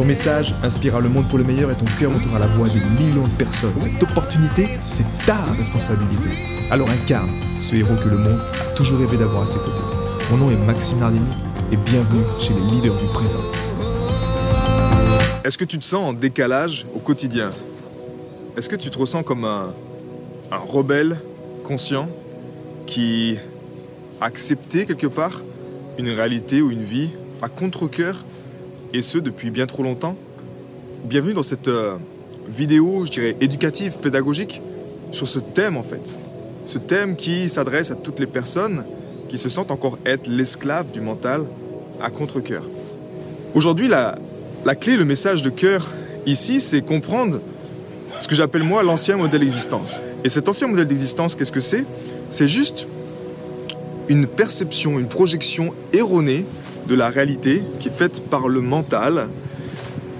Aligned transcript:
Ton 0.00 0.06
message 0.06 0.54
inspirera 0.62 0.98
le 1.02 1.10
monde 1.10 1.28
pour 1.28 1.36
le 1.36 1.44
meilleur 1.44 1.70
et 1.70 1.74
ton 1.74 1.84
cœur 1.98 2.10
montera 2.10 2.38
la 2.38 2.46
voix 2.46 2.66
de 2.66 2.78
millions 2.98 3.28
de 3.28 3.32
personnes. 3.36 3.78
Cette 3.78 4.02
opportunité, 4.02 4.66
c'est 4.80 5.04
ta 5.26 5.36
responsabilité. 5.52 6.30
Alors 6.70 6.88
incarne 6.88 7.28
ce 7.58 7.76
héros 7.76 7.94
que 8.02 8.08
le 8.08 8.16
monde 8.16 8.40
a 8.40 8.74
toujours 8.74 8.98
rêvé 8.98 9.18
d'avoir 9.18 9.42
à 9.42 9.46
ses 9.46 9.58
côtés. 9.58 9.84
Mon 10.30 10.38
nom 10.38 10.50
est 10.50 10.56
Maxime 10.64 11.00
Nardini 11.00 11.30
et 11.70 11.76
bienvenue 11.76 12.22
chez 12.38 12.54
les 12.54 12.60
leaders 12.60 12.94
du 12.94 13.04
présent. 13.12 13.42
Est-ce 15.44 15.58
que 15.58 15.66
tu 15.66 15.78
te 15.78 15.84
sens 15.84 16.02
en 16.02 16.14
décalage 16.14 16.86
au 16.94 16.98
quotidien? 16.98 17.50
Est-ce 18.56 18.70
que 18.70 18.76
tu 18.76 18.88
te 18.88 18.96
ressens 18.96 19.22
comme 19.22 19.44
un, 19.44 19.74
un 20.50 20.58
rebelle 20.66 21.20
conscient 21.62 22.08
qui 22.86 23.36
a 24.18 24.24
accepté 24.24 24.86
quelque 24.86 25.08
part 25.08 25.42
une 25.98 26.08
réalité 26.08 26.62
ou 26.62 26.70
une 26.70 26.84
vie 26.84 27.10
à 27.42 27.50
contre-coeur 27.50 28.24
et 28.92 29.02
ce 29.02 29.18
depuis 29.18 29.50
bien 29.50 29.66
trop 29.66 29.82
longtemps 29.82 30.16
Bienvenue 31.04 31.32
dans 31.32 31.42
cette 31.42 31.68
euh, 31.68 31.96
vidéo, 32.46 33.06
je 33.06 33.10
dirais, 33.10 33.36
éducative, 33.40 33.98
pédagogique 34.02 34.60
sur 35.12 35.26
ce 35.26 35.38
thème 35.38 35.76
en 35.78 35.82
fait. 35.82 36.18
Ce 36.66 36.78
thème 36.78 37.16
qui 37.16 37.48
s'adresse 37.48 37.90
à 37.90 37.94
toutes 37.94 38.20
les 38.20 38.26
personnes 38.26 38.84
qui 39.28 39.38
se 39.38 39.48
sentent 39.48 39.70
encore 39.70 39.98
être 40.04 40.28
l'esclave 40.28 40.90
du 40.90 41.00
mental 41.00 41.44
à 42.02 42.10
contre-coeur. 42.10 42.64
Aujourd'hui, 43.54 43.88
la, 43.88 44.16
la 44.66 44.74
clé, 44.74 44.96
le 44.96 45.06
message 45.06 45.42
de 45.42 45.48
cœur 45.48 45.88
ici, 46.26 46.60
c'est 46.60 46.82
comprendre 46.82 47.40
ce 48.18 48.28
que 48.28 48.34
j'appelle 48.34 48.62
moi 48.62 48.82
l'ancien 48.82 49.16
modèle 49.16 49.40
d'existence. 49.40 50.02
Et 50.22 50.28
cet 50.28 50.48
ancien 50.48 50.68
modèle 50.68 50.86
d'existence, 50.86 51.34
qu'est-ce 51.34 51.52
que 51.52 51.60
c'est? 51.60 51.86
C'est 52.28 52.48
juste 52.48 52.86
une 54.08 54.26
perception, 54.26 54.98
une 54.98 55.08
projection 55.08 55.72
erronée 55.94 56.44
de 56.88 56.94
la 56.94 57.08
réalité 57.08 57.62
qui 57.78 57.88
est 57.88 57.92
faite 57.92 58.22
par 58.28 58.48
le 58.48 58.60
mental, 58.60 59.28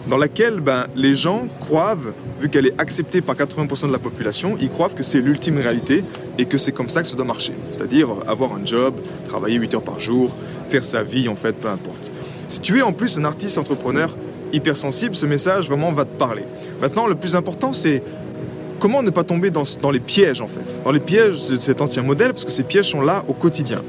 dans 0.08 0.16
laquelle 0.16 0.60
ben, 0.60 0.86
les 0.96 1.14
gens 1.14 1.46
croient, 1.60 1.96
vu 2.40 2.48
qu'elle 2.48 2.66
est 2.66 2.80
acceptée 2.80 3.20
par 3.20 3.36
80% 3.36 3.86
de 3.86 3.92
la 3.92 3.98
population, 3.98 4.56
ils 4.60 4.68
croient 4.68 4.88
que 4.88 5.02
c'est 5.02 5.20
l'ultime 5.20 5.58
réalité 5.58 6.04
et 6.38 6.46
que 6.46 6.58
c'est 6.58 6.72
comme 6.72 6.88
ça 6.88 7.02
que 7.02 7.08
ça 7.08 7.14
doit 7.14 7.24
marcher. 7.24 7.52
C'est-à-dire 7.70 8.08
avoir 8.26 8.54
un 8.54 8.64
job, 8.64 8.94
travailler 9.28 9.56
8 9.56 9.74
heures 9.74 9.82
par 9.82 10.00
jour, 10.00 10.34
faire 10.68 10.84
sa 10.84 11.02
vie 11.02 11.28
en 11.28 11.34
fait, 11.34 11.52
peu 11.52 11.68
importe. 11.68 12.12
Si 12.48 12.60
tu 12.60 12.78
es 12.78 12.82
en 12.82 12.92
plus 12.92 13.18
un 13.18 13.24
artiste 13.24 13.58
entrepreneur 13.58 14.16
hypersensible, 14.52 15.14
ce 15.14 15.26
message 15.26 15.68
vraiment 15.68 15.92
va 15.92 16.04
te 16.04 16.16
parler. 16.16 16.42
Maintenant, 16.80 17.06
le 17.06 17.14
plus 17.14 17.36
important, 17.36 17.72
c'est 17.72 18.02
comment 18.80 19.02
ne 19.02 19.10
pas 19.10 19.22
tomber 19.22 19.50
dans, 19.50 19.62
dans, 19.80 19.90
les 19.90 20.00
pièges 20.00 20.40
en 20.40 20.48
fait, 20.48 20.80
dans 20.84 20.90
les 20.90 21.00
pièges 21.00 21.46
de 21.46 21.56
cet 21.56 21.80
ancien 21.80 22.02
modèle, 22.02 22.30
parce 22.32 22.44
que 22.44 22.50
ces 22.50 22.64
pièges 22.64 22.90
sont 22.90 23.02
là 23.02 23.22
au 23.28 23.32
quotidien. 23.32 23.82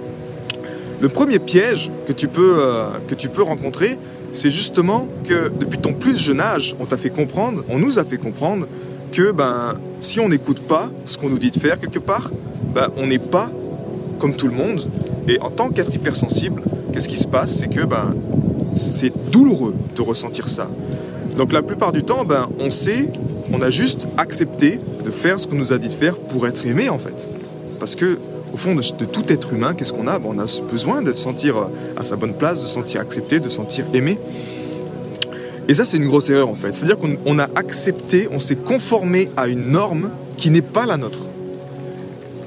Le 1.01 1.09
premier 1.09 1.39
piège 1.39 1.89
que 2.05 2.13
tu 2.13 2.27
peux, 2.27 2.57
euh, 2.59 2.89
que 3.07 3.15
tu 3.15 3.27
peux 3.27 3.41
rencontrer, 3.41 3.97
c'est 4.31 4.51
justement 4.51 5.07
que 5.23 5.49
depuis 5.49 5.79
ton 5.79 5.93
plus 5.93 6.15
jeune 6.15 6.39
âge, 6.39 6.75
on 6.79 6.85
t'a 6.85 6.95
fait 6.95 7.09
comprendre, 7.09 7.63
on 7.69 7.79
nous 7.79 7.97
a 7.97 8.05
fait 8.05 8.17
comprendre 8.17 8.67
que 9.11 9.31
ben, 9.31 9.79
si 9.99 10.19
on 10.19 10.29
n'écoute 10.29 10.59
pas 10.59 10.91
ce 11.05 11.17
qu'on 11.17 11.29
nous 11.29 11.39
dit 11.39 11.49
de 11.49 11.59
faire 11.59 11.79
quelque 11.79 11.97
part, 11.97 12.29
ben, 12.75 12.89
on 12.97 13.07
n'est 13.07 13.17
pas 13.17 13.49
comme 14.19 14.35
tout 14.35 14.47
le 14.47 14.53
monde. 14.53 14.87
Et 15.27 15.39
en 15.39 15.49
tant 15.49 15.69
qu'être 15.69 15.93
hypersensible, 15.95 16.61
qu'est-ce 16.93 17.09
qui 17.09 17.17
se 17.17 17.27
passe? 17.27 17.51
C'est 17.51 17.67
que 17.67 17.83
ben, 17.83 18.13
c'est 18.75 19.11
douloureux 19.31 19.73
de 19.95 20.01
ressentir 20.03 20.49
ça. 20.49 20.69
Donc 21.35 21.51
la 21.51 21.63
plupart 21.63 21.93
du 21.93 22.03
temps, 22.03 22.25
ben, 22.25 22.47
on 22.59 22.69
sait, 22.69 23.09
on 23.51 23.59
a 23.61 23.71
juste 23.71 24.07
accepté 24.17 24.79
de 25.03 25.09
faire 25.09 25.39
ce 25.39 25.47
qu'on 25.47 25.55
nous 25.55 25.73
a 25.73 25.79
dit 25.79 25.89
de 25.89 25.93
faire 25.93 26.19
pour 26.19 26.45
être 26.45 26.67
aimé 26.67 26.89
en 26.89 26.99
fait. 26.99 27.27
Parce 27.79 27.95
que 27.95 28.19
au 28.53 28.57
fond 28.57 28.75
de, 28.75 29.05
tout 29.05 29.31
être 29.31 29.53
humain, 29.53 29.73
qu'est-ce 29.73 29.93
qu'on 29.93 30.07
a? 30.07 30.19
Ben, 30.19 30.29
On 30.29 30.39
a 30.39 30.45
besoin 30.69 31.01
de 31.01 31.11
se 31.11 31.17
sentir 31.17 31.69
à 31.95 32.03
sa 32.03 32.15
bonne 32.15 32.33
place, 32.33 32.61
de 32.61 32.67
se 32.67 32.73
sentir 32.73 33.01
accepté, 33.01 33.39
de 33.39 33.49
se 33.49 33.55
sentir 33.55 33.85
aimé. 33.93 34.17
Et 35.67 35.73
ça, 35.73 35.85
c'est 35.85 35.97
une 35.97 36.07
grosse 36.07 36.29
erreur 36.29 36.49
en 36.49 36.55
fait. 36.55 36.73
C'est-à-dire 36.73 36.97
qu'on 36.97 37.39
a 37.39 37.47
accepté, 37.55 38.27
on 38.31 38.39
s'est 38.39 38.55
conformé 38.55 39.29
à 39.37 39.47
une 39.47 39.71
norme 39.71 40.09
qui 40.37 40.49
n'est 40.49 40.61
pas 40.61 40.85
la 40.85 40.97
nôtre. 40.97 41.27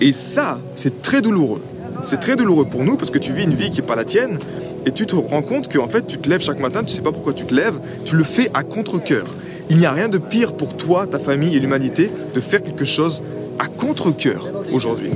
Et 0.00 0.12
ça, 0.12 0.60
c'est 0.74 1.00
très 1.02 1.22
douloureux. 1.22 1.62
C'est 2.02 2.20
très 2.20 2.36
douloureux 2.36 2.66
pour 2.66 2.84
nous 2.84 2.96
parce 2.96 3.10
que 3.10 3.18
tu 3.18 3.32
vis 3.32 3.44
une 3.44 3.54
vie 3.54 3.70
qui 3.70 3.80
n'est 3.80 3.86
pas 3.86 3.96
la 3.96 4.04
tienne 4.04 4.38
et 4.84 4.90
tu 4.90 5.06
te 5.06 5.16
rends 5.16 5.42
compte 5.42 5.68
que 5.68 5.78
en 5.78 5.88
fait, 5.88 6.06
tu 6.06 6.18
te 6.18 6.28
lèves 6.28 6.42
chaque 6.42 6.60
matin, 6.60 6.82
tu 6.84 6.92
sais 6.92 7.02
pas 7.02 7.12
pourquoi 7.12 7.32
tu 7.32 7.46
te 7.46 7.54
lèves, 7.54 7.78
tu 8.04 8.16
le 8.16 8.24
fais 8.24 8.50
à 8.52 8.62
contre-coeur. 8.62 9.26
Il 9.70 9.78
n'y 9.78 9.86
a 9.86 9.92
rien 9.92 10.08
de 10.08 10.18
pire 10.18 10.52
pour 10.52 10.76
toi, 10.76 11.06
ta 11.06 11.18
famille 11.18 11.56
et 11.56 11.60
l'humanité 11.60 12.10
de 12.34 12.40
faire 12.40 12.62
quelque 12.62 12.84
chose 12.84 13.22
à 13.58 13.66
contre-coeur 13.66 14.50
aujourd'hui. 14.72 15.10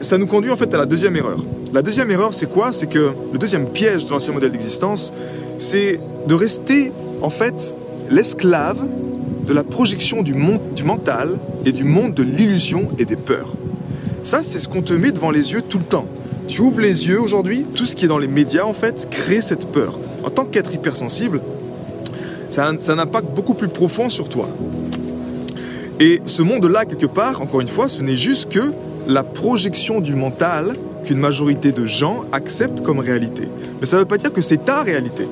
Ça 0.00 0.18
nous 0.18 0.26
conduit 0.26 0.50
en 0.50 0.56
fait 0.56 0.72
à 0.74 0.78
la 0.78 0.86
deuxième 0.86 1.16
erreur. 1.16 1.44
La 1.72 1.82
deuxième 1.82 2.10
erreur, 2.10 2.34
c'est 2.34 2.50
quoi? 2.50 2.72
C'est 2.72 2.86
que 2.86 3.12
le 3.32 3.38
deuxième 3.38 3.66
piège 3.66 4.04
de 4.04 4.10
l'ancien 4.10 4.32
modèle 4.32 4.52
d'existence, 4.52 5.12
c'est 5.58 5.98
de 6.26 6.34
rester 6.34 6.92
en 7.22 7.30
fait 7.30 7.76
l'esclave 8.10 8.86
de 9.46 9.52
la 9.52 9.64
projection 9.64 10.22
du, 10.22 10.34
monde, 10.34 10.60
du 10.74 10.84
mental 10.84 11.38
et 11.64 11.72
du 11.72 11.84
monde 11.84 12.14
de 12.14 12.22
l'illusion 12.22 12.88
et 12.98 13.04
des 13.04 13.16
peurs. 13.16 13.54
Ça, 14.22 14.42
c'est 14.42 14.58
ce 14.58 14.68
qu'on 14.68 14.82
te 14.82 14.92
met 14.92 15.12
devant 15.12 15.30
les 15.30 15.52
yeux 15.52 15.62
tout 15.62 15.78
le 15.78 15.84
temps. 15.84 16.06
Tu 16.46 16.60
ouvres 16.60 16.80
les 16.80 17.08
yeux 17.08 17.20
aujourd'hui, 17.20 17.64
tout 17.74 17.86
ce 17.86 17.96
qui 17.96 18.04
est 18.04 18.08
dans 18.08 18.18
les 18.18 18.28
médias 18.28 18.64
en 18.64 18.74
fait 18.74 19.08
crée 19.10 19.40
cette 19.40 19.66
peur. 19.66 19.98
En 20.24 20.30
tant 20.30 20.44
qu'être 20.44 20.74
hypersensible, 20.74 21.40
ça 22.50 22.72
ça 22.80 22.92
a 22.92 22.96
un 22.96 22.98
impact 22.98 23.28
beaucoup 23.34 23.54
plus 23.54 23.68
profond 23.68 24.08
sur 24.08 24.28
toi. 24.28 24.48
Et 25.98 26.20
ce 26.26 26.42
monde-là, 26.42 26.84
quelque 26.84 27.06
part, 27.06 27.40
encore 27.40 27.62
une 27.62 27.68
fois, 27.68 27.88
ce 27.88 28.02
n'est 28.02 28.16
juste 28.16 28.52
que 28.52 28.72
la 29.06 29.22
projection 29.22 30.00
du 30.00 30.14
mental 30.14 30.76
qu'une 31.04 31.18
majorité 31.18 31.72
de 31.72 31.86
gens 31.86 32.24
acceptent 32.32 32.82
comme 32.82 32.98
réalité. 32.98 33.48
Mais 33.80 33.86
ça 33.86 33.96
ne 33.96 34.02
veut 34.02 34.06
pas 34.06 34.18
dire 34.18 34.32
que 34.32 34.42
c'est 34.42 34.64
ta 34.64 34.82
réalité. 34.82 35.26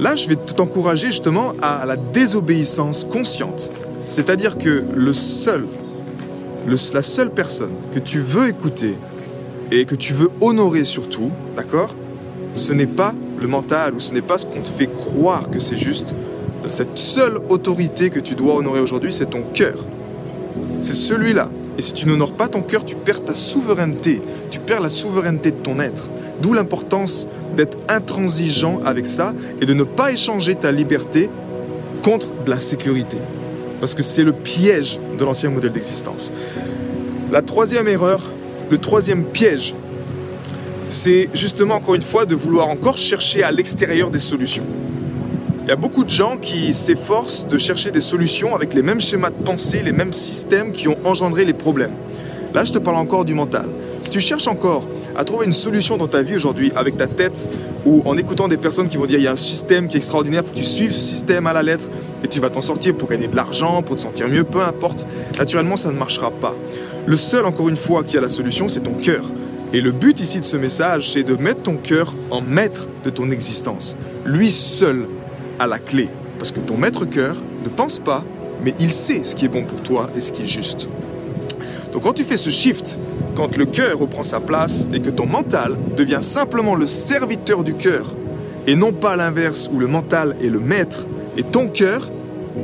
Là, 0.00 0.14
je 0.14 0.28
vais 0.28 0.36
t'encourager 0.36 1.08
justement 1.08 1.52
à 1.60 1.84
la 1.84 1.96
désobéissance 1.96 3.04
consciente. 3.04 3.70
C'est-à-dire 4.08 4.56
que 4.56 4.84
le 4.94 5.12
seul, 5.12 5.66
le, 6.66 6.76
la 6.94 7.02
seule 7.02 7.30
personne 7.30 7.72
que 7.92 7.98
tu 7.98 8.18
veux 8.18 8.48
écouter 8.48 8.96
et 9.70 9.84
que 9.84 9.94
tu 9.94 10.14
veux 10.14 10.30
honorer 10.40 10.84
surtout, 10.84 11.30
d'accord? 11.56 11.94
Ce 12.54 12.72
n'est 12.72 12.86
pas 12.86 13.14
le 13.40 13.48
mental 13.48 13.94
ou 13.94 14.00
ce 14.00 14.12
n'est 14.12 14.22
pas 14.22 14.38
ce 14.38 14.46
qu'on 14.46 14.60
te 14.60 14.68
fait 14.68 14.86
croire 14.88 15.50
que 15.50 15.58
c'est 15.58 15.76
juste. 15.76 16.14
Cette 16.72 16.98
seule 16.98 17.36
autorité 17.50 18.08
que 18.08 18.18
tu 18.18 18.34
dois 18.34 18.54
honorer 18.54 18.80
aujourd'hui, 18.80 19.12
c'est 19.12 19.28
ton 19.28 19.42
cœur. 19.42 19.74
C'est 20.80 20.94
celui-là. 20.94 21.50
Et 21.76 21.82
si 21.82 21.92
tu 21.92 22.06
n'honores 22.06 22.32
pas 22.32 22.48
ton 22.48 22.62
cœur, 22.62 22.86
tu 22.86 22.94
perds 22.94 23.26
ta 23.26 23.34
souveraineté. 23.34 24.22
Tu 24.50 24.58
perds 24.58 24.80
la 24.80 24.88
souveraineté 24.88 25.50
de 25.50 25.56
ton 25.56 25.78
être. 25.80 26.08
D'où 26.40 26.54
l'importance 26.54 27.28
d'être 27.54 27.76
intransigeant 27.90 28.80
avec 28.86 29.04
ça 29.04 29.34
et 29.60 29.66
de 29.66 29.74
ne 29.74 29.82
pas 29.82 30.12
échanger 30.12 30.54
ta 30.54 30.72
liberté 30.72 31.28
contre 32.02 32.28
de 32.42 32.48
la 32.48 32.58
sécurité. 32.58 33.18
Parce 33.78 33.94
que 33.94 34.02
c'est 34.02 34.24
le 34.24 34.32
piège 34.32 34.98
de 35.18 35.24
l'ancien 35.26 35.50
modèle 35.50 35.72
d'existence. 35.72 36.32
La 37.32 37.42
troisième 37.42 37.86
erreur, 37.86 38.22
le 38.70 38.78
troisième 38.78 39.24
piège, 39.24 39.74
c'est 40.88 41.28
justement 41.34 41.74
encore 41.74 41.96
une 41.96 42.00
fois 42.00 42.24
de 42.24 42.34
vouloir 42.34 42.68
encore 42.68 42.96
chercher 42.96 43.42
à 43.42 43.50
l'extérieur 43.50 44.08
des 44.08 44.18
solutions. 44.18 44.64
Il 45.64 45.68
y 45.68 45.70
a 45.70 45.76
beaucoup 45.76 46.02
de 46.02 46.10
gens 46.10 46.38
qui 46.38 46.74
s'efforcent 46.74 47.46
de 47.46 47.56
chercher 47.56 47.92
des 47.92 48.00
solutions 48.00 48.56
avec 48.56 48.74
les 48.74 48.82
mêmes 48.82 49.00
schémas 49.00 49.30
de 49.30 49.44
pensée, 49.44 49.80
les 49.84 49.92
mêmes 49.92 50.12
systèmes 50.12 50.72
qui 50.72 50.88
ont 50.88 50.98
engendré 51.04 51.44
les 51.44 51.52
problèmes. 51.52 51.92
Là, 52.52 52.64
je 52.64 52.72
te 52.72 52.78
parle 52.78 52.96
encore 52.96 53.24
du 53.24 53.34
mental. 53.34 53.66
Si 54.00 54.10
tu 54.10 54.18
cherches 54.18 54.48
encore 54.48 54.88
à 55.14 55.22
trouver 55.22 55.46
une 55.46 55.52
solution 55.52 55.96
dans 55.96 56.08
ta 56.08 56.22
vie 56.22 56.34
aujourd'hui 56.34 56.72
avec 56.74 56.96
ta 56.96 57.06
tête 57.06 57.48
ou 57.86 58.02
en 58.06 58.16
écoutant 58.16 58.48
des 58.48 58.56
personnes 58.56 58.88
qui 58.88 58.96
vont 58.96 59.06
dire 59.06 59.20
il 59.20 59.24
y 59.24 59.28
a 59.28 59.32
un 59.32 59.36
système 59.36 59.86
qui 59.86 59.96
est 59.96 59.98
extraordinaire, 59.98 60.42
faut 60.44 60.50
que 60.50 60.58
tu 60.58 60.64
suives 60.64 60.92
ce 60.92 61.00
système 61.00 61.46
à 61.46 61.52
la 61.52 61.62
lettre 61.62 61.88
et 62.24 62.28
tu 62.28 62.40
vas 62.40 62.50
t'en 62.50 62.60
sortir 62.60 62.96
pour 62.96 63.08
gagner 63.08 63.28
de 63.28 63.36
l'argent, 63.36 63.82
pour 63.82 63.94
te 63.94 64.00
sentir 64.00 64.28
mieux, 64.28 64.42
peu 64.42 64.62
importe, 64.62 65.06
naturellement 65.38 65.76
ça 65.76 65.92
ne 65.92 65.96
marchera 65.96 66.32
pas. 66.32 66.56
Le 67.06 67.16
seul, 67.16 67.46
encore 67.46 67.68
une 67.68 67.76
fois, 67.76 68.02
qui 68.02 68.18
a 68.18 68.20
la 68.20 68.28
solution, 68.28 68.66
c'est 68.66 68.80
ton 68.80 68.94
cœur. 68.94 69.24
Et 69.72 69.80
le 69.80 69.92
but 69.92 70.18
ici 70.18 70.40
de 70.40 70.44
ce 70.44 70.56
message, 70.56 71.12
c'est 71.12 71.22
de 71.22 71.36
mettre 71.36 71.62
ton 71.62 71.76
cœur 71.76 72.12
en 72.30 72.40
maître 72.40 72.88
de 73.04 73.10
ton 73.10 73.30
existence. 73.30 73.96
Lui 74.24 74.50
seul 74.50 75.06
la 75.66 75.78
clé. 75.78 76.08
Parce 76.38 76.52
que 76.52 76.60
ton 76.60 76.76
maître 76.76 77.04
cœur 77.04 77.36
ne 77.64 77.68
pense 77.68 77.98
pas, 77.98 78.24
mais 78.64 78.74
il 78.80 78.92
sait 78.92 79.24
ce 79.24 79.36
qui 79.36 79.44
est 79.44 79.48
bon 79.48 79.64
pour 79.64 79.82
toi 79.82 80.10
et 80.16 80.20
ce 80.20 80.32
qui 80.32 80.42
est 80.42 80.46
juste. 80.46 80.88
Donc 81.92 82.02
quand 82.02 82.12
tu 82.12 82.24
fais 82.24 82.36
ce 82.36 82.50
shift, 82.50 82.98
quand 83.36 83.56
le 83.56 83.66
cœur 83.66 83.98
reprend 83.98 84.22
sa 84.22 84.40
place 84.40 84.88
et 84.92 85.00
que 85.00 85.10
ton 85.10 85.26
mental 85.26 85.76
devient 85.96 86.22
simplement 86.22 86.74
le 86.74 86.86
serviteur 86.86 87.64
du 87.64 87.74
cœur, 87.74 88.14
et 88.66 88.74
non 88.76 88.92
pas 88.92 89.16
l'inverse 89.16 89.68
où 89.72 89.78
le 89.78 89.88
mental 89.88 90.36
est 90.42 90.48
le 90.48 90.60
maître 90.60 91.06
et 91.36 91.42
ton 91.42 91.68
cœur 91.68 92.10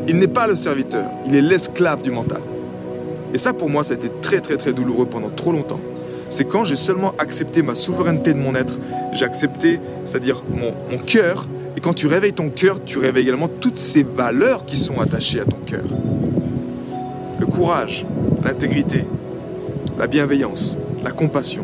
il 0.06 0.18
n'est 0.18 0.28
pas 0.28 0.46
le 0.46 0.56
serviteur, 0.56 1.06
il 1.26 1.34
est 1.34 1.40
l'esclave 1.40 2.02
du 2.02 2.10
mental. 2.10 2.40
Et 3.32 3.38
ça, 3.38 3.52
pour 3.52 3.68
moi, 3.68 3.82
ça 3.82 3.94
a 3.94 3.96
été 3.96 4.10
très, 4.22 4.40
très, 4.40 4.56
très 4.56 4.72
douloureux 4.72 5.06
pendant 5.06 5.28
trop 5.28 5.52
longtemps. 5.52 5.80
C'est 6.28 6.44
quand 6.44 6.64
j'ai 6.64 6.76
seulement 6.76 7.14
accepté 7.18 7.62
ma 7.62 7.74
souveraineté 7.74 8.34
de 8.34 8.38
mon 8.38 8.54
être, 8.54 8.78
j'ai 9.12 9.24
accepté, 9.24 9.80
c'est-à-dire 10.04 10.42
mon, 10.50 10.72
mon 10.90 10.98
cœur, 10.98 11.46
et 11.78 11.80
quand 11.80 11.94
tu 11.94 12.08
réveilles 12.08 12.32
ton 12.32 12.50
cœur, 12.50 12.82
tu 12.84 12.98
réveilles 12.98 13.22
également 13.22 13.46
toutes 13.46 13.78
ces 13.78 14.02
valeurs 14.02 14.66
qui 14.66 14.76
sont 14.76 14.98
attachées 14.98 15.38
à 15.38 15.44
ton 15.44 15.58
cœur. 15.64 15.84
Le 17.38 17.46
courage, 17.46 18.04
l'intégrité, 18.44 19.04
la 19.96 20.08
bienveillance, 20.08 20.76
la 21.04 21.12
compassion, 21.12 21.62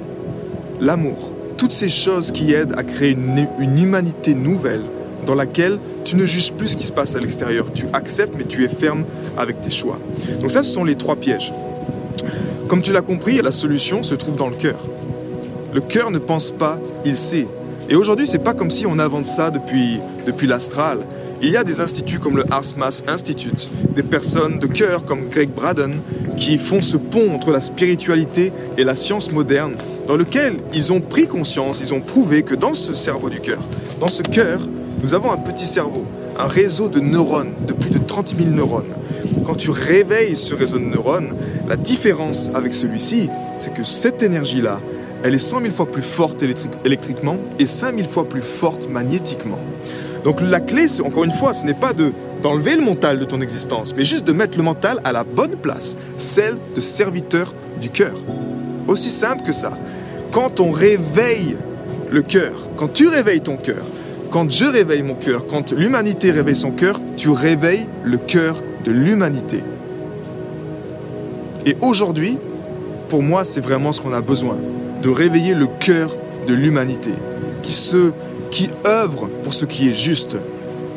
l'amour, 0.81 1.33
toutes 1.57 1.73
ces 1.73 1.89
choses 1.89 2.31
qui 2.31 2.53
aident 2.53 2.75
à 2.77 2.85
créer 2.85 3.11
une, 3.11 3.49
humanité 3.77 4.37
nouvelle 4.37 4.83
dans 5.27 5.35
laquelle 5.35 5.81
tu 6.05 6.15
ne 6.15 6.25
juges 6.25 6.53
plus 6.53 6.69
ce 6.69 6.77
qui 6.77 6.87
se 6.87 6.93
passe 6.93 7.17
à 7.17 7.19
l'extérieur. 7.19 7.73
Tu 7.75 7.87
acceptes, 7.93 8.35
mais 8.39 8.45
tu 8.45 8.63
es 8.63 8.69
ferme 8.69 9.03
avec 9.37 9.63
tes 9.63 9.71
choix. 9.71 9.99
Donc 10.39 10.53
ça, 10.53 10.63
ce 10.63 10.71
sont 10.71 10.85
les 10.85 10.95
trois 10.95 11.17
pièges. 11.17 11.53
Comme 12.69 12.83
tu 12.83 12.93
l'as 12.93 13.03
compris, 13.03 13.43
la 13.43 13.51
solution 13.51 14.05
se 14.05 14.15
trouve 14.15 14.37
dans 14.37 14.49
le 14.49 14.55
cœur. 14.55 14.79
Le 15.73 15.81
cœur 15.81 16.13
ne 16.13 16.19
pense 16.19 16.53
pas, 16.53 16.79
il 17.05 17.17
sait. 17.17 17.49
Et 17.89 17.97
aujourd'hui, 17.97 18.27
c'est 18.27 18.39
pas 18.39 18.55
comme 18.55 18.71
si 18.71 18.87
on 18.87 18.99
invente 18.99 19.27
ça 19.27 19.51
depuis, 19.51 20.01
depuis 20.27 20.47
l'astral. 20.47 21.07
Il 21.43 21.51
y 21.51 21.57
a 21.57 21.65
des 21.65 21.81
instituts 21.81 22.19
comme 22.19 22.39
le 22.39 22.45
Mass 22.77 23.05
Institute, 23.07 23.71
des 23.95 24.03
personnes 24.03 24.59
de 24.59 24.67
cœur 24.67 25.05
comme 25.05 25.29
Greg 25.29 25.51
Braden, 25.51 26.01
qui 26.37 26.57
font 26.57 26.81
ce 26.81 26.97
pont 26.97 27.35
entre 27.35 27.51
la 27.51 27.61
spiritualité 27.61 28.53
et 28.79 28.85
la 28.85 28.95
science 28.95 29.31
moderne, 29.31 29.75
dans 30.09 30.17
lequel 30.17 30.61
ils 30.73 30.93
ont 30.93 31.01
pris 31.01 31.27
conscience, 31.27 31.81
ils 31.81 31.93
ont 31.93 32.01
prouvé 32.01 32.43
que 32.43 32.55
dans 32.55 32.73
ce 32.73 32.95
cerveau 32.95 33.29
du 33.29 33.41
cœur, 33.41 33.61
dans 34.01 34.09
ce 34.09 34.23
cœur, 34.23 34.61
nous 35.03 35.13
avons 35.13 35.31
un 35.31 35.37
petit 35.37 35.67
cerveau, 35.67 36.07
un 36.39 36.49
réseau 36.49 36.89
de 36.89 37.01
neurones, 37.01 37.53
de 37.67 37.75
plus 37.75 37.91
de 37.91 37.99
30 37.99 38.35
000 38.39 38.51
neurones. 38.51 38.95
Quand 39.45 39.55
tu 39.55 39.71
réveilles 39.71 40.37
ce 40.37 40.55
réseau 40.55 40.79
de 40.79 40.85
neurones, 40.85 41.35
la 41.69 41.77
différence 41.77 42.51
avec 42.55 42.73
celui-ci, 42.73 43.29
c'est 43.59 43.75
que 43.75 43.85
cette 43.85 44.23
énergie-là, 44.23 44.81
elle 45.25 45.35
est 45.35 45.39
100 45.39 45.63
000 45.63 45.73
fois 45.73 45.87
plus 45.87 46.03
forte 46.03 46.45
électriquement 46.85 47.39
et 47.59 47.65
5 47.65 47.97
000 47.97 48.09
fois 48.09 48.29
plus 48.29 48.43
forte 48.43 48.91
magnétiquement. 48.91 49.59
Donc 50.23 50.43
la 50.43 50.61
clé, 50.61 50.85
encore 51.03 51.25
une 51.25 51.31
fois, 51.31 51.55
ce 51.55 51.65
n'est 51.65 51.75
pas 51.75 51.95
de 51.95 52.13
d'enlever 52.43 52.77
le 52.77 52.83
mental 52.83 53.19
de 53.19 53.25
ton 53.25 53.41
existence, 53.41 53.97
mais 53.97 54.05
juste 54.05 54.27
de 54.27 54.35
mettre 54.35 54.59
le 54.59 54.63
mental 54.63 55.01
à 55.03 55.13
la 55.13 55.25
bonne 55.25 55.57
place, 55.57 55.97
celle 56.19 56.59
de 56.77 56.81
serviteur 56.83 57.55
du 57.81 57.89
cœur. 57.89 58.15
Aussi 58.87 59.09
simple 59.09 59.45
que 59.45 59.53
ça. 59.55 59.79
Quand 60.31 60.61
on 60.61 60.71
réveille 60.71 61.57
le 62.11 62.21
cœur, 62.21 62.69
quand 62.77 62.93
tu 62.93 63.09
réveilles 63.09 63.41
ton 63.41 63.57
cœur, 63.57 63.87
quand 64.31 64.51
je 64.51 64.67
réveille 64.67 65.03
mon 65.03 65.15
cœur, 65.15 65.47
quand 65.47 65.73
l'humanité 65.73 66.31
réveille 66.33 66.55
son 66.55 66.71
cœur, 66.71 67.01
tu 67.17 67.31
réveilles 67.31 67.87
le 68.03 68.19
cœur 68.19 68.57
de 68.85 68.91
l'humanité. 68.91 69.65
Et 71.65 71.79
aujourd'hui, 71.81 72.37
pour 73.09 73.23
moi, 73.23 73.47
c'est 73.47 73.63
vraiment 73.63 73.93
ce 73.93 74.03
qu'on 74.03 74.13
a 74.13 74.21
besoin, 74.21 74.59
de 75.05 75.11
réveiller 75.11 75.55
le 75.55 75.67
cœur 75.67 76.17
de 76.49 76.55
l'humanité, 76.55 77.11
qui 77.63 77.73
se, 77.73 78.13
qui 78.51 78.71
œuvre 78.87 79.29
pour 79.43 79.53
ce 79.53 79.67
qui 79.67 79.89
est 79.89 79.93
juste, 79.93 80.37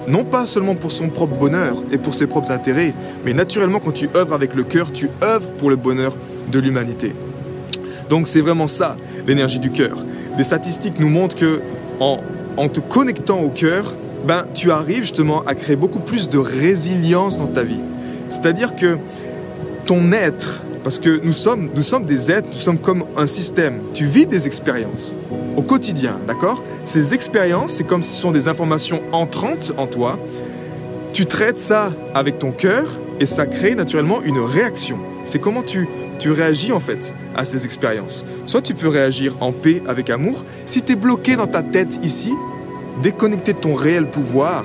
non 0.07 0.23
pas 0.23 0.45
seulement 0.45 0.75
pour 0.75 0.91
son 0.91 1.09
propre 1.09 1.35
bonheur 1.35 1.83
et 1.91 1.97
pour 1.97 2.13
ses 2.13 2.25
propres 2.25 2.51
intérêts, 2.51 2.93
mais 3.25 3.33
naturellement 3.33 3.79
quand 3.79 3.91
tu 3.91 4.09
œuvres 4.15 4.33
avec 4.33 4.55
le 4.55 4.63
cœur, 4.63 4.91
tu 4.91 5.09
œuvres 5.21 5.49
pour 5.57 5.69
le 5.69 5.75
bonheur 5.75 6.15
de 6.51 6.59
l'humanité. 6.59 7.13
Donc 8.09 8.27
c'est 8.27 8.41
vraiment 8.41 8.67
ça 8.67 8.95
l'énergie 9.27 9.59
du 9.59 9.71
cœur. 9.71 9.97
Des 10.37 10.43
statistiques 10.43 10.99
nous 10.99 11.09
montrent 11.09 11.35
que 11.35 11.61
en 11.99 12.21
en 12.57 12.69
te 12.69 12.79
connectant 12.79 13.39
au 13.39 13.49
cœur, 13.49 13.93
ben, 14.27 14.45
tu 14.53 14.71
arrives 14.71 15.03
justement 15.03 15.43
à 15.43 15.53
créer 15.53 15.75
beaucoup 15.75 15.99
plus 15.99 16.27
de 16.27 16.39
résilience 16.39 17.37
dans 17.37 17.47
ta 17.47 17.63
vie. 17.63 17.79
C'est-à-dire 18.29 18.75
que 18.75 18.97
ton 19.85 20.11
être, 20.11 20.63
parce 20.83 20.99
que 20.99 21.19
nous 21.23 21.33
sommes, 21.33 21.69
nous 21.75 21.81
sommes 21.81 22.05
des 22.05 22.31
êtres, 22.31 22.47
nous 22.51 22.59
sommes 22.59 22.79
comme 22.79 23.05
un 23.15 23.27
système. 23.27 23.81
Tu 23.93 24.05
vis 24.05 24.25
des 24.25 24.47
expériences 24.47 25.13
au 25.55 25.61
quotidien, 25.61 26.19
d'accord? 26.27 26.63
Ces 26.83 27.13
expériences, 27.13 27.73
c'est 27.73 27.83
comme 27.83 28.03
si 28.03 28.15
ce 28.15 28.21
sont 28.21 28.31
des 28.31 28.47
informations 28.47 29.01
entrantes 29.11 29.73
en 29.77 29.87
toi. 29.87 30.19
Tu 31.13 31.25
traites 31.25 31.59
ça 31.59 31.91
avec 32.13 32.39
ton 32.39 32.51
cœur 32.51 32.87
et 33.19 33.25
ça 33.25 33.45
crée 33.45 33.75
naturellement 33.75 34.21
une 34.21 34.39
réaction. 34.39 34.99
C'est 35.23 35.39
comment 35.39 35.63
tu, 35.63 35.87
tu 36.19 36.31
réagis 36.31 36.71
en 36.71 36.79
fait 36.79 37.13
à 37.35 37.43
ces 37.43 37.65
expériences. 37.65 38.25
Soit 38.45 38.61
tu 38.61 38.73
peux 38.73 38.87
réagir 38.87 39.35
en 39.39 39.51
paix 39.51 39.81
avec 39.87 40.09
amour. 40.09 40.45
Si 40.65 40.81
tu 40.81 40.93
es 40.93 40.95
bloqué 40.95 41.35
dans 41.35 41.47
ta 41.47 41.63
tête 41.63 41.99
ici, 42.03 42.33
déconnecté 43.01 43.53
de 43.53 43.57
ton 43.57 43.73
réel 43.73 44.07
pouvoir, 44.07 44.63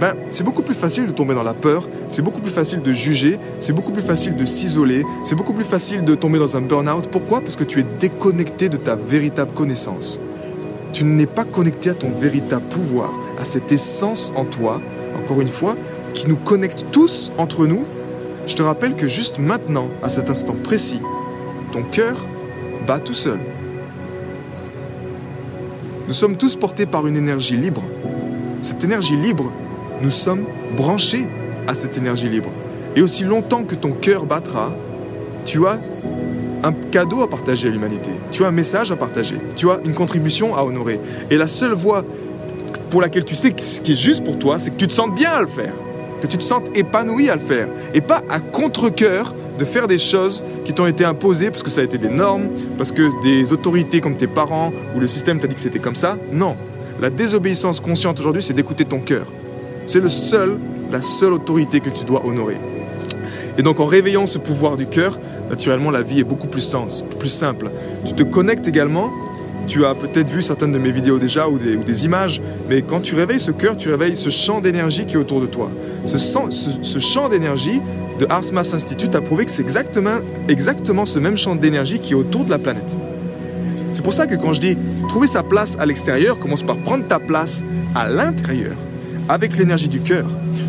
ben, 0.00 0.14
c'est 0.30 0.44
beaucoup 0.44 0.62
plus 0.62 0.74
facile 0.74 1.06
de 1.06 1.10
tomber 1.10 1.34
dans 1.34 1.42
la 1.42 1.52
peur, 1.52 1.86
c'est 2.08 2.22
beaucoup 2.22 2.40
plus 2.40 2.50
facile 2.50 2.80
de 2.80 2.90
juger, 2.90 3.38
c'est 3.58 3.74
beaucoup 3.74 3.92
plus 3.92 4.02
facile 4.02 4.34
de 4.34 4.46
s'isoler, 4.46 5.04
c'est 5.24 5.34
beaucoup 5.34 5.52
plus 5.52 5.64
facile 5.64 6.04
de 6.04 6.14
tomber 6.14 6.38
dans 6.38 6.56
un 6.56 6.62
burn-out. 6.62 7.08
Pourquoi? 7.08 7.42
Parce 7.42 7.54
que 7.54 7.64
tu 7.64 7.80
es 7.80 7.84
déconnecté 8.00 8.70
de 8.70 8.78
ta 8.78 8.96
véritable 8.96 9.52
connaissance. 9.52 10.18
Tu 10.94 11.04
n'es 11.04 11.26
pas 11.26 11.44
connecté 11.44 11.90
à 11.90 11.94
ton 11.94 12.08
véritable 12.08 12.64
pouvoir, 12.70 13.12
à 13.38 13.44
cette 13.44 13.72
essence 13.72 14.32
en 14.36 14.46
toi, 14.46 14.80
encore 15.22 15.42
une 15.42 15.48
fois, 15.48 15.76
qui 16.14 16.28
nous 16.28 16.36
connecte 16.36 16.86
tous 16.90 17.30
entre 17.36 17.66
nous. 17.66 17.84
Je 18.46 18.54
te 18.54 18.62
rappelle 18.62 18.96
que 18.96 19.06
juste 19.06 19.38
maintenant, 19.38 19.88
à 20.02 20.08
cet 20.08 20.30
instant 20.30 20.56
précis, 20.64 21.02
ton 21.72 21.82
cœur 21.82 22.26
bat 22.86 23.00
tout 23.00 23.12
seul. 23.12 23.38
Nous 26.08 26.14
sommes 26.14 26.38
tous 26.38 26.56
portés 26.56 26.86
par 26.86 27.06
une 27.06 27.18
énergie 27.18 27.58
libre. 27.58 27.82
Cette 28.62 28.82
énergie 28.82 29.16
libre, 29.16 29.52
nous 30.02 30.10
sommes 30.10 30.44
branchés 30.76 31.26
à 31.66 31.74
cette 31.74 31.96
énergie 31.96 32.28
libre. 32.28 32.50
Et 32.96 33.02
aussi 33.02 33.24
longtemps 33.24 33.62
que 33.64 33.74
ton 33.74 33.92
cœur 33.92 34.26
battra, 34.26 34.74
tu 35.44 35.66
as 35.66 35.80
un 36.62 36.72
cadeau 36.90 37.22
à 37.22 37.30
partager 37.30 37.68
à 37.68 37.70
l'humanité. 37.70 38.10
Tu 38.30 38.44
as 38.44 38.48
un 38.48 38.52
message 38.52 38.92
à 38.92 38.96
partager. 38.96 39.36
Tu 39.56 39.70
as 39.70 39.80
une 39.84 39.94
contribution 39.94 40.56
à 40.56 40.64
honorer. 40.64 41.00
Et 41.30 41.36
la 41.36 41.46
seule 41.46 41.72
voie 41.72 42.04
pour 42.90 43.00
laquelle 43.00 43.24
tu 43.24 43.34
sais 43.34 43.54
ce 43.56 43.80
qui 43.80 43.92
est 43.92 43.96
juste 43.96 44.24
pour 44.24 44.38
toi, 44.38 44.58
c'est 44.58 44.70
que 44.70 44.76
tu 44.76 44.86
te 44.86 44.92
sentes 44.92 45.14
bien 45.14 45.30
à 45.30 45.40
le 45.40 45.46
faire. 45.46 45.72
Que 46.20 46.26
tu 46.26 46.36
te 46.36 46.42
sentes 46.42 46.76
épanoui 46.76 47.30
à 47.30 47.36
le 47.36 47.40
faire. 47.40 47.68
Et 47.94 48.00
pas 48.00 48.22
à 48.28 48.40
contre-coeur 48.40 49.34
de 49.58 49.64
faire 49.64 49.86
des 49.86 49.98
choses 49.98 50.42
qui 50.64 50.72
t'ont 50.72 50.86
été 50.86 51.04
imposées 51.04 51.50
parce 51.50 51.62
que 51.62 51.70
ça 51.70 51.82
a 51.82 51.84
été 51.84 51.98
des 51.98 52.08
normes, 52.08 52.48
parce 52.76 52.92
que 52.92 53.08
des 53.22 53.52
autorités 53.52 54.00
comme 54.00 54.16
tes 54.16 54.26
parents 54.26 54.72
ou 54.96 55.00
le 55.00 55.06
système 55.06 55.38
t'a 55.38 55.46
dit 55.46 55.54
que 55.54 55.60
c'était 55.60 55.78
comme 55.78 55.94
ça. 55.94 56.18
Non. 56.32 56.56
La 57.00 57.08
désobéissance 57.08 57.80
consciente 57.80 58.18
aujourd'hui, 58.20 58.42
c'est 58.42 58.52
d'écouter 58.52 58.84
ton 58.84 58.98
cœur. 58.98 59.26
C'est 59.92 59.98
le 59.98 60.08
seul, 60.08 60.56
la 60.92 61.02
seule 61.02 61.32
autorité 61.32 61.80
que 61.80 61.90
tu 61.90 62.04
dois 62.04 62.24
honorer. 62.24 62.58
Et 63.58 63.62
donc 63.64 63.80
en 63.80 63.86
réveillant 63.86 64.24
ce 64.24 64.38
pouvoir 64.38 64.76
du 64.76 64.86
cœur, 64.86 65.18
naturellement 65.48 65.90
la 65.90 66.02
vie 66.02 66.20
est 66.20 66.24
beaucoup 66.24 66.46
plus, 66.46 66.60
sens, 66.60 67.04
plus 67.18 67.28
simple. 67.28 67.72
Tu 68.04 68.12
te 68.12 68.22
connectes 68.22 68.68
également 68.68 69.10
tu 69.66 69.84
as 69.84 69.96
peut-être 69.96 70.30
vu 70.30 70.42
certaines 70.42 70.70
de 70.70 70.78
mes 70.78 70.92
vidéos 70.92 71.18
déjà 71.18 71.48
ou 71.48 71.58
des, 71.58 72.04
images, 72.04 72.40
mais 72.68 72.82
quand 72.82 73.00
tu 73.00 73.16
réveilles 73.16 73.40
ce 73.40 73.50
cœur, 73.50 73.76
tu 73.76 73.88
réveilles 73.88 74.16
ce 74.16 74.30
champ 74.30 74.60
d'énergie 74.60 75.06
qui 75.06 75.14
est 75.14 75.18
autour 75.18 75.40
de 75.40 75.46
toi. 75.46 75.72
Ce, 76.06 76.98
champ 77.00 77.28
d'énergie 77.28 77.80
de 78.20 78.26
Ars 78.30 78.52
Mass 78.52 78.74
Institute 78.74 79.16
a 79.16 79.20
prouvé 79.20 79.44
que 79.44 79.50
c'est 79.50 79.62
exactement, 79.62 80.20
exactement 80.48 81.04
ce 81.04 81.18
même 81.18 81.36
champ 81.36 81.56
d'énergie 81.56 81.98
qui 81.98 82.12
est 82.12 82.16
autour 82.16 82.44
de 82.44 82.50
la 82.50 82.58
planète. 82.58 82.96
C'est 83.90 84.02
pour 84.02 84.12
ça 84.12 84.28
que 84.28 84.36
quand 84.36 84.52
je 84.52 84.60
dis 84.60 84.78
trouver 85.08 85.26
sa 85.26 85.42
place 85.42 85.76
à 85.80 85.86
l'extérieur, 85.86 86.38
commence 86.38 86.62
par 86.62 86.76
prendre 86.76 87.08
ta 87.08 87.18
place 87.18 87.64
à 87.96 88.08
l'intérieur, 88.08 88.76
avec 89.30 89.56
l'énergie 89.56 89.88
du 89.88 90.00
cœur. 90.00 90.26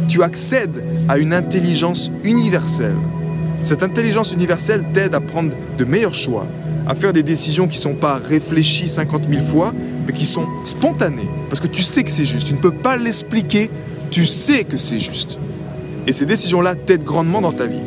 Tu 0.08 0.22
accèdes 0.22 0.84
à 1.10 1.18
une 1.18 1.34
intelligence 1.34 2.12
universelle. 2.24 2.96
Cette 3.63 3.82
intelligence 3.82 4.34
universelle 4.34 4.86
t'aide 4.94 5.15
à 5.15 5.20
prendre 5.20 5.51
de 5.77 5.84
meilleurs 5.84 6.13
choix, 6.13 6.48
à 6.88 6.94
faire 6.94 7.12
des 7.12 7.24
décisions 7.24 7.68
qui 7.68 7.77
ne 7.77 7.82
sont 7.82 7.96
pas 7.96 8.22
réfléchies 8.24 8.88
50 8.88 9.24
000 9.30 9.44
fois, 9.44 9.74
mais 10.06 10.13
qui 10.13 10.25
sont 10.25 10.46
spontanées. 10.63 11.30
Parce 11.50 11.60
que 11.60 11.68
tu 11.68 11.82
sais 11.82 12.03
que 12.03 12.12
c'est 12.12 12.25
juste. 12.25 12.48
Tu 12.48 12.53
ne 12.53 12.60
peux 12.60 12.72
pas 12.72 12.98
l'expliquer, 12.98 13.72
tu 14.12 14.25
sais 14.25 14.63
que 14.63 14.77
c'est 14.77 15.00
juste. 15.00 15.39
Et 16.06 16.12
ces 16.12 16.27
décisions-là 16.27 16.75
t'aident 16.75 17.03
grandement 17.03 17.41
dans 17.41 17.51
ta 17.51 17.65
vie. 17.65 17.82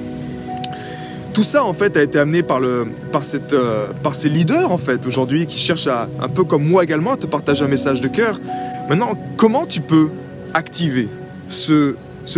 Tout 1.32 1.44
ça, 1.44 1.64
en 1.64 1.72
fait, 1.74 1.96
a 1.96 2.02
été 2.02 2.18
amené 2.18 2.42
par, 2.42 2.58
le, 2.60 2.86
par, 3.12 3.24
cette, 3.24 3.52
euh, 3.52 3.88
par 4.02 4.14
ces 4.14 4.28
leaders, 4.28 4.70
en 4.70 4.78
fait, 4.78 5.04
aujourd'hui, 5.06 5.46
qui 5.46 5.58
cherchent 5.58 5.88
à, 5.88 6.08
un 6.20 6.28
peu 6.28 6.44
comme 6.44 6.64
moi 6.64 6.84
également, 6.84 7.12
à 7.12 7.16
te 7.16 7.26
partager 7.26 7.64
un 7.64 7.68
message 7.68 8.00
de 8.00 8.06
cœur. 8.06 8.40
Maintenant, 8.88 9.14
comment 9.36 9.66
tu 9.66 9.80
peux 9.80 10.10
activer 10.54 11.08
ce, 11.48 11.94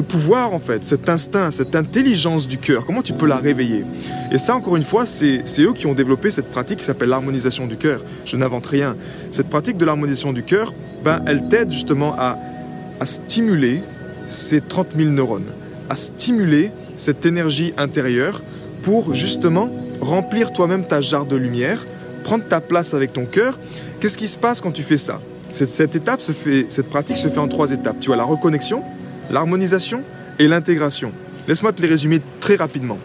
pouvoir, 0.09 0.53
en 0.53 0.59
fait, 0.59 0.83
cet 0.83 1.09
instinct, 1.09 1.51
cette 1.51 1.77
intelligence 1.77 2.49
du 2.49 2.59
cœur 2.59 2.85
Comment 2.85 3.03
tu 3.03 3.13
peux 3.13 3.27
la 3.27 3.37
réveiller? 3.37 3.85
Et 4.33 4.39
ça, 4.39 4.57
encore 4.57 4.77
une 4.77 4.83
fois, 4.83 5.07
c'est 5.07 5.43
eux 5.61 5.73
qui 5.73 5.87
ont 5.87 5.95
développé 5.95 6.31
cette 6.31 6.51
pratique 6.51 6.79
qui 6.79 6.85
s'appelle 6.85 7.11
l'harmonisation 7.11 7.67
du 7.67 7.77
cœur. 7.77 8.03
Je 8.25 8.37
n'invente 8.37 8.67
rien. 8.67 8.97
Cette 9.31 9.49
pratique 9.49 9.77
de 9.77 9.85
l'harmonisation 9.85 10.33
du 10.33 10.43
cœur, 10.43 10.75
ben, 11.05 11.23
elle 11.27 11.47
t'aide 11.49 11.71
justement 11.71 12.15
à, 12.19 12.39
à 12.99 13.07
stimuler 13.07 13.83
ces 14.27 14.61
30 14.61 14.89
000 14.97 15.11
neurones 15.11 15.53
à 15.89 15.95
stimuler 15.95 16.71
cette 16.97 17.27
énergie 17.27 17.73
intérieure 17.77 18.43
pour 18.83 19.15
justement 19.15 19.71
remplir 20.01 20.53
toi-même 20.53 20.87
ta 20.87 21.01
jarre 21.01 21.27
de 21.27 21.37
lumière, 21.37 21.87
prendre 22.25 22.45
ta 22.45 22.61
place 22.61 22.95
avec 22.95 23.13
ton 23.13 23.27
cœur. 23.27 23.59
Qu'est-ce 24.01 24.19
qui 24.19 24.29
se 24.29 24.39
passe 24.39 24.61
quand 24.61 24.73
tu 24.73 24.83
fais 24.83 24.97
ça? 24.97 25.21
Cette, 25.65 25.97
étape 25.97 26.21
se 26.21 26.33
fait, 26.33 26.67
cette 26.69 26.89
pratique 26.89 27.17
se 27.17 27.29
fait 27.29 27.39
en 27.39 27.49
trois 27.49 27.71
étapes. 27.71 27.97
Tu 28.01 28.13
as 28.13 28.17
la 28.17 28.25
reconnexion, 28.25 28.83
l'harmonisation, 29.31 30.03
et 30.39 30.49
l'intégration. 30.49 31.13
Laisse-moi 31.49 31.73
te 31.73 31.83
les 31.83 31.89
résumer 31.89 32.21
très 32.41 32.57
rapidement. 32.57 32.99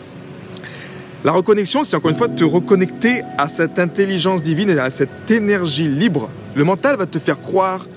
La 1.24 1.31
reconnexion, 1.31 1.84
c'est 1.84 1.96
encore 1.96 2.12
une 2.12 2.17
fois 2.17 2.27
te 2.27 2.43
reconnecter 2.43 3.22
à 3.38 3.48
cette 3.48 3.79
intelligence 3.79 4.41
divine 4.41 4.72
et 4.72 4.79
à 4.79 4.89
cette 4.89 5.29
énergie 5.29 5.88
libre. 5.88 6.29
Le 6.55 6.63
mental 6.63 6.98
va 6.98 7.05
te 7.05 7.20
faire 7.20 7.39
croire 7.39 7.88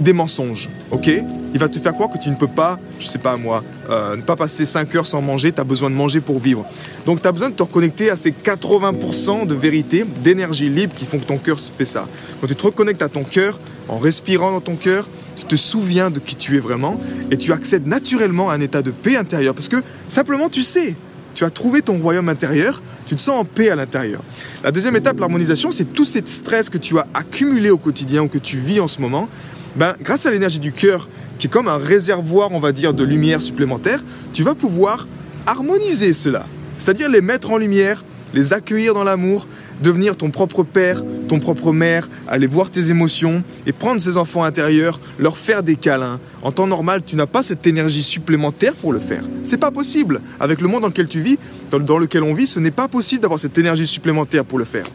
des 0.00 0.12
mensonges, 0.12 0.70
ok? 0.90 1.10
Il 1.54 1.60
va 1.60 1.68
te 1.68 1.78
faire 1.78 1.94
croire 1.94 2.10
que 2.10 2.18
tu 2.18 2.30
ne 2.30 2.34
peux 2.34 2.48
pas, 2.48 2.78
je 2.98 3.06
sais 3.06 3.18
pas 3.18 3.36
moi, 3.36 3.64
euh, 3.88 4.16
ne 4.16 4.22
pas 4.22 4.36
passer 4.36 4.64
5 4.64 4.94
heures 4.96 5.06
sans 5.06 5.22
manger, 5.22 5.52
tu 5.52 5.60
as 5.60 5.64
besoin 5.64 5.90
de 5.90 5.94
manger 5.94 6.20
pour 6.20 6.38
vivre. 6.38 6.66
Donc 7.06 7.22
tu 7.22 7.28
as 7.28 7.32
besoin 7.32 7.50
de 7.50 7.54
te 7.54 7.62
reconnecter 7.62 8.10
à 8.10 8.16
ces 8.16 8.30
80% 8.30 9.46
de 9.46 9.54
vérité, 9.54 10.04
d'énergie 10.22 10.68
libre 10.68 10.94
qui 10.94 11.04
font 11.04 11.18
que 11.18 11.26
ton 11.26 11.38
cœur 11.38 11.58
fait 11.60 11.84
ça. 11.84 12.06
Quand 12.40 12.46
tu 12.46 12.54
te 12.54 12.62
reconnectes 12.62 13.02
à 13.02 13.08
ton 13.08 13.24
cœur, 13.24 13.58
en 13.88 13.98
respirant 13.98 14.52
dans 14.52 14.60
ton 14.60 14.76
cœur, 14.76 15.08
tu 15.36 15.44
te 15.44 15.56
souviens 15.56 16.10
de 16.10 16.18
qui 16.18 16.36
tu 16.36 16.56
es 16.56 16.60
vraiment 16.60 17.00
et 17.30 17.36
tu 17.36 17.52
accèdes 17.52 17.86
naturellement 17.86 18.50
à 18.50 18.54
un 18.54 18.60
état 18.60 18.82
de 18.82 18.90
paix 18.90 19.16
intérieure 19.16 19.54
parce 19.54 19.68
que 19.68 19.76
simplement 20.08 20.48
tu 20.48 20.62
sais, 20.62 20.96
tu 21.34 21.44
as 21.44 21.50
trouvé 21.50 21.82
ton 21.82 21.98
royaume 21.98 22.28
intérieur, 22.28 22.82
tu 23.06 23.14
te 23.14 23.20
sens 23.20 23.40
en 23.40 23.44
paix 23.44 23.70
à 23.70 23.76
l'intérieur. 23.76 24.22
La 24.64 24.72
deuxième 24.72 24.96
étape, 24.96 25.20
l'harmonisation, 25.20 25.70
c'est 25.70 25.84
tout 25.84 26.04
ce 26.04 26.18
stress 26.26 26.68
que 26.68 26.78
tu 26.78 26.98
as 26.98 27.06
accumulé 27.14 27.70
au 27.70 27.78
quotidien 27.78 28.22
ou 28.22 28.28
que 28.28 28.38
tu 28.38 28.58
vis 28.58 28.80
en 28.80 28.88
ce 28.88 29.00
moment. 29.00 29.28
Ben, 29.78 29.94
grâce 30.02 30.26
à 30.26 30.32
l'énergie 30.32 30.58
du 30.58 30.72
cœur, 30.72 31.08
qui 31.38 31.46
est 31.46 31.50
comme 31.50 31.68
un 31.68 31.76
réservoir, 31.76 32.50
on 32.50 32.58
va 32.58 32.72
dire, 32.72 32.94
de 32.94 33.04
lumière 33.04 33.40
supplémentaire, 33.40 34.02
tu 34.32 34.42
vas 34.42 34.56
pouvoir 34.56 35.06
harmoniser 35.46 36.12
cela. 36.12 36.46
C'est-à-dire 36.78 37.08
les 37.08 37.20
mettre 37.20 37.52
en 37.52 37.58
lumière, 37.58 38.04
les 38.34 38.52
accueillir 38.52 38.92
dans 38.92 39.04
l'amour, 39.04 39.46
devenir 39.80 40.16
ton 40.16 40.30
propre 40.30 40.64
père, 40.64 41.04
ton 41.28 41.38
propre 41.38 41.70
mère, 41.70 42.08
aller 42.26 42.48
voir 42.48 42.70
tes 42.70 42.90
émotions 42.90 43.44
et 43.66 43.72
prendre 43.72 44.00
ces 44.00 44.16
enfants 44.16 44.42
intérieurs, 44.42 44.98
leur 45.16 45.38
faire 45.38 45.62
des 45.62 45.76
câlins. 45.76 46.18
En 46.42 46.50
temps 46.50 46.66
normal, 46.66 47.02
tu 47.06 47.14
n'as 47.14 47.26
pas 47.26 47.44
cette 47.44 47.64
énergie 47.64 48.02
supplémentaire 48.02 48.74
pour 48.74 48.92
le 48.92 48.98
faire. 48.98 49.22
C'est 49.44 49.58
pas 49.58 49.70
possible. 49.70 50.22
Avec 50.40 50.60
le 50.60 50.66
monde 50.66 50.82
dans 50.82 50.88
lequel 50.88 51.06
tu 51.06 51.20
vis, 51.20 51.38
dans 51.70 51.98
lequel 51.98 52.24
on 52.24 52.34
vit, 52.34 52.48
ce 52.48 52.58
n'est 52.58 52.72
pas 52.72 52.88
possible 52.88 53.22
d'avoir 53.22 53.38
cette 53.38 53.56
énergie 53.56 53.86
supplémentaire 53.86 54.44
pour 54.44 54.58
le 54.58 54.64
faire. 54.64 54.86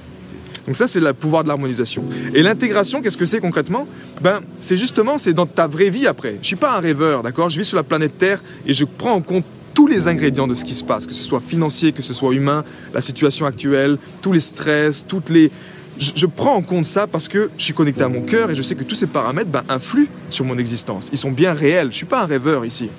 Donc 0.65 0.75
ça, 0.75 0.87
c'est 0.87 0.99
le 0.99 1.13
pouvoir 1.13 1.43
de 1.43 1.49
l'harmonisation. 1.49 2.05
Et 2.33 2.41
l'intégration, 2.41 3.01
qu'est-ce 3.01 3.17
que 3.17 3.25
c'est 3.25 3.41
concrètement? 3.41 3.87
Ben, 4.21 4.41
c'est 4.59 4.77
justement, 4.77 5.17
c'est 5.17 5.33
dans 5.33 5.45
ta 5.45 5.67
vraie 5.67 5.89
vie 5.89 6.07
après. 6.07 6.37
Je 6.41 6.47
suis 6.47 6.55
pas 6.55 6.77
un 6.77 6.79
rêveur, 6.79 7.21
d'accord? 7.21 7.49
Je 7.49 7.59
vis 7.59 7.65
sur 7.65 7.75
la 7.75 7.83
planète 7.83 8.17
Terre 8.17 8.41
et 8.65 8.73
je 8.73 8.85
prends 8.85 9.13
en 9.13 9.21
compte 9.21 9.43
tous 9.73 9.87
les 9.87 10.07
ingrédients 10.07 10.47
de 10.47 10.55
ce 10.55 10.63
qui 10.63 10.75
se 10.75 10.83
passe, 10.83 11.05
que 11.05 11.13
ce 11.13 11.23
soit 11.23 11.41
financier, 11.41 11.91
que 11.91 12.01
ce 12.01 12.13
soit 12.13 12.33
humain, 12.33 12.63
la 12.93 13.01
situation 13.01 13.45
actuelle, 13.45 13.97
tous 14.21 14.31
les 14.31 14.39
stress, 14.39 15.05
toutes 15.05 15.29
les... 15.29 15.51
Je, 15.97 16.25
prends 16.25 16.55
en 16.55 16.63
compte 16.63 16.87
ça 16.87 17.05
parce 17.05 17.27
que 17.27 17.51
je 17.55 17.65
suis 17.65 17.73
connecté 17.73 18.03
à 18.03 18.09
mon 18.09 18.21
cœur 18.21 18.49
et 18.49 18.55
je 18.55 18.63
sais 18.63 18.73
que 18.73 18.83
tous 18.83 18.95
ces 18.95 19.05
paramètres 19.05 19.51
ben, 19.51 19.63
influent 19.69 20.07
sur 20.31 20.43
mon 20.43 20.57
existence. 20.57 21.09
Ils 21.11 21.19
sont 21.19 21.31
bien 21.31 21.53
réels. 21.53 21.85
Je 21.85 21.87
ne 21.87 21.97
suis 21.97 22.05
pas 22.07 22.23
un 22.23 22.25
rêveur 22.25 22.65
ici. 22.65 22.89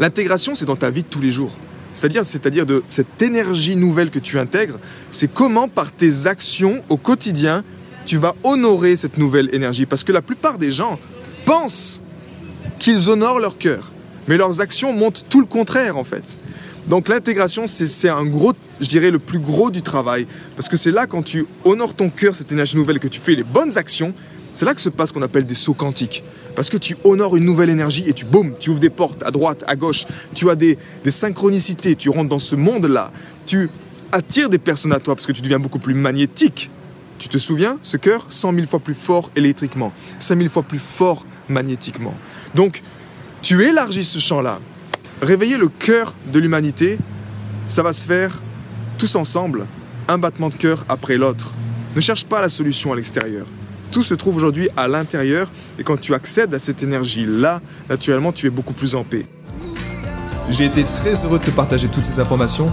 L'intégration, 0.00 0.54
c'est 0.54 0.64
dans 0.64 0.76
ta 0.76 0.90
vie 0.90 1.02
de 1.02 1.08
tous 1.08 1.20
les 1.20 1.30
jours. 1.30 1.54
C'est-à-dire, 1.94 2.26
c'est-à-dire 2.26 2.66
de 2.66 2.82
cette 2.86 3.22
énergie 3.22 3.76
nouvelle 3.76 4.10
que 4.10 4.18
tu 4.18 4.38
intègres, 4.38 4.78
c'est 5.10 5.32
comment 5.32 5.68
par 5.68 5.92
tes 5.92 6.26
actions 6.26 6.82
au 6.90 6.98
quotidien, 6.98 7.64
tu 8.04 8.18
vas 8.18 8.34
honorer 8.42 8.96
cette 8.96 9.16
nouvelle 9.16 9.48
énergie. 9.54 9.86
Parce 9.86 10.04
que 10.04 10.12
la 10.12 10.20
plupart 10.20 10.58
des 10.58 10.70
gens 10.70 10.98
pensent 11.46 12.02
qu'ils 12.78 13.08
honorent 13.08 13.40
leur 13.40 13.56
cœur 13.56 13.94
mais 14.28 14.36
leurs 14.36 14.60
actions 14.60 14.92
montrent 14.92 15.24
tout 15.24 15.40
le 15.40 15.46
contraire 15.46 15.96
en 15.96 16.04
fait. 16.04 16.38
Donc 16.88 17.08
l'intégration, 17.08 17.66
c'est 17.66 18.08
un 18.08 18.26
gros, 18.26 18.52
je 18.80 18.88
dirais, 18.88 19.10
le 19.10 19.18
plus 19.18 19.38
gros 19.38 19.70
du 19.70 19.80
travail. 19.80 20.26
Parce 20.54 20.68
que 20.68 20.76
c'est 20.76 20.90
là, 20.90 21.06
quand 21.06 21.22
tu 21.22 21.46
honores 21.64 21.94
ton 21.94 22.10
cœur, 22.10 22.36
cette 22.36 22.52
énergie 22.52 22.76
nouvelle, 22.76 22.98
que 22.98 23.08
tu 23.08 23.20
fais 23.20 23.34
les 23.34 23.42
bonnes 23.42 23.78
actions, 23.78 24.12
c'est 24.54 24.64
là 24.64 24.74
que 24.74 24.80
se 24.80 24.88
passe 24.88 25.08
ce 25.08 25.14
qu'on 25.14 25.22
appelle 25.22 25.46
des 25.46 25.54
sauts 25.54 25.74
quantiques. 25.74 26.22
Parce 26.54 26.70
que 26.70 26.76
tu 26.76 26.96
honores 27.04 27.36
une 27.36 27.44
nouvelle 27.44 27.70
énergie 27.70 28.04
et 28.08 28.12
tu, 28.12 28.24
boum, 28.24 28.54
tu 28.58 28.70
ouvres 28.70 28.80
des 28.80 28.90
portes 28.90 29.22
à 29.24 29.30
droite, 29.30 29.64
à 29.66 29.74
gauche. 29.76 30.06
Tu 30.34 30.48
as 30.48 30.54
des, 30.54 30.78
des 31.02 31.10
synchronicités, 31.10 31.96
tu 31.96 32.08
rentres 32.10 32.28
dans 32.28 32.38
ce 32.38 32.54
monde-là. 32.54 33.10
Tu 33.46 33.68
attires 34.12 34.48
des 34.48 34.58
personnes 34.58 34.92
à 34.92 35.00
toi 35.00 35.16
parce 35.16 35.26
que 35.26 35.32
tu 35.32 35.42
deviens 35.42 35.58
beaucoup 35.58 35.80
plus 35.80 35.94
magnétique. 35.94 36.70
Tu 37.18 37.28
te 37.28 37.38
souviens, 37.38 37.78
ce 37.82 37.96
cœur, 37.96 38.26
100 38.28 38.54
000 38.54 38.66
fois 38.66 38.80
plus 38.80 38.94
fort 38.94 39.30
électriquement, 39.34 39.92
5 40.18 40.38
000 40.38 40.50
fois 40.50 40.62
plus 40.62 40.78
fort 40.78 41.26
magnétiquement. 41.48 42.14
Donc, 42.54 42.82
tu 43.42 43.64
élargis 43.64 44.04
ce 44.04 44.18
champ-là, 44.18 44.60
réveiller 45.22 45.56
le 45.56 45.68
cœur 45.68 46.14
de 46.32 46.38
l'humanité, 46.38 46.98
ça 47.68 47.82
va 47.82 47.92
se 47.92 48.06
faire 48.06 48.40
tous 48.98 49.14
ensemble, 49.16 49.66
un 50.08 50.18
battement 50.18 50.48
de 50.48 50.54
cœur 50.54 50.84
après 50.88 51.16
l'autre. 51.16 51.54
Ne 51.96 52.00
cherche 52.00 52.24
pas 52.24 52.40
la 52.40 52.48
solution 52.48 52.92
à 52.92 52.96
l'extérieur. 52.96 53.46
Tout 53.94 54.02
se 54.02 54.14
trouve 54.14 54.36
aujourd'hui 54.36 54.68
à 54.76 54.88
l'intérieur 54.88 55.52
et 55.78 55.84
quand 55.84 55.96
tu 55.96 56.14
accèdes 56.14 56.52
à 56.52 56.58
cette 56.58 56.82
énergie-là, 56.82 57.60
naturellement, 57.88 58.32
tu 58.32 58.48
es 58.48 58.50
beaucoup 58.50 58.72
plus 58.72 58.96
en 58.96 59.04
paix. 59.04 59.24
J'ai 60.50 60.64
été 60.64 60.82
très 60.82 61.24
heureux 61.24 61.38
de 61.38 61.44
te 61.44 61.52
partager 61.52 61.86
toutes 61.86 62.04
ces 62.04 62.18
informations. 62.18 62.72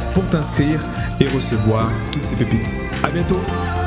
pour 0.13 0.27
t'inscrire 0.29 0.79
et 1.19 1.27
recevoir 1.27 1.89
toutes 2.11 2.25
ces 2.25 2.35
pépites. 2.35 2.75
À 3.03 3.09
bientôt 3.09 3.80